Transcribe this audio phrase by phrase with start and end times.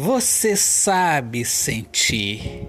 [0.00, 2.68] Você sabe sentir.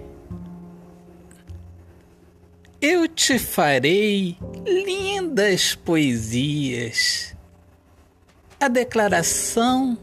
[2.81, 4.35] Eu te farei
[4.65, 7.35] lindas poesias,
[8.59, 9.95] a declaração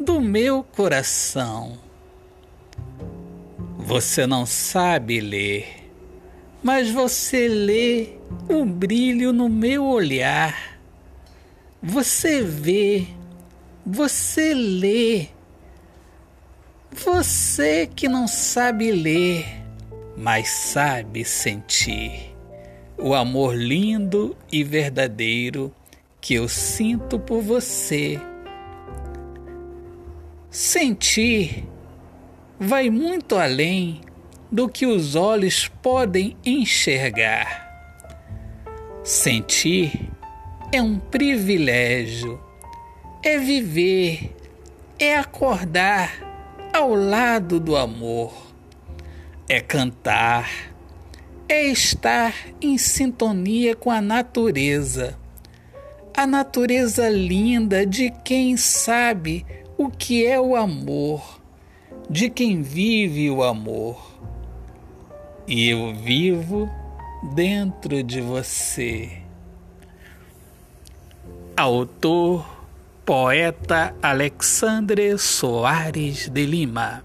[0.00, 1.78] do meu coração.
[3.76, 5.90] Você não sabe ler,
[6.62, 8.14] mas você lê
[8.48, 10.80] o brilho no meu olhar.
[11.82, 13.06] Você vê,
[13.84, 15.28] você lê
[16.98, 19.46] você que não sabe ler,
[20.16, 22.34] mas sabe sentir
[22.96, 25.72] o amor lindo e verdadeiro
[26.20, 28.20] que eu sinto por você.
[30.50, 31.66] Sentir
[32.58, 34.00] vai muito além
[34.50, 37.66] do que os olhos podem enxergar.
[39.04, 40.10] Sentir
[40.72, 42.40] é um privilégio,
[43.22, 44.34] é viver,
[44.98, 46.27] é acordar
[46.78, 48.32] ao lado do amor.
[49.48, 50.48] É cantar,
[51.48, 55.18] é estar em sintonia com a natureza.
[56.16, 59.44] A natureza linda de quem sabe
[59.76, 61.40] o que é o amor,
[62.08, 64.16] de quem vive o amor.
[65.48, 66.70] E eu vivo
[67.34, 69.10] dentro de você.
[71.56, 72.57] Autor
[73.08, 77.02] Poeta Alexandre Soares de Lima.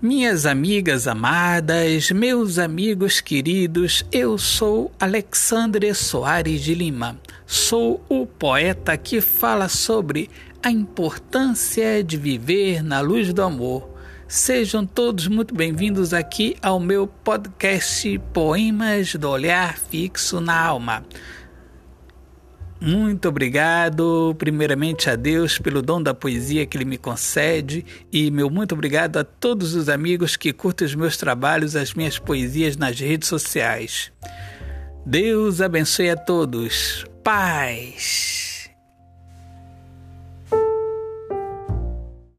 [0.00, 7.18] Minhas amigas amadas, meus amigos queridos, eu sou Alexandre Soares de Lima.
[7.44, 10.30] Sou o poeta que fala sobre
[10.62, 13.90] a importância de viver na luz do amor.
[14.28, 21.04] Sejam todos muito bem-vindos aqui ao meu podcast Poemas do Olhar Fixo na Alma.
[22.80, 28.50] Muito obrigado, primeiramente a Deus pelo dom da poesia que Ele me concede e meu
[28.50, 33.00] muito obrigado a todos os amigos que curtem os meus trabalhos, as minhas poesias nas
[33.00, 34.12] redes sociais.
[35.06, 37.06] Deus abençoe a todos.
[37.24, 38.35] Paz.